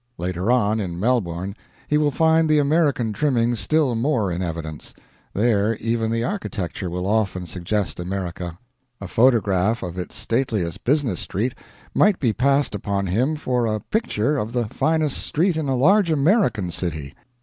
[0.17, 1.55] Later on, in Melbourne,
[1.87, 4.95] he will find the American trimmings still more in evidence;
[5.35, 8.57] there, even the architecture will often suggest America;
[8.99, 11.53] a photograph of its stateliest business street
[11.93, 16.09] might be passed upon him for a picture of the finest street in a large
[16.09, 17.13] American city.